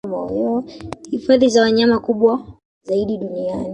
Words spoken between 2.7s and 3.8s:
zaidi duniani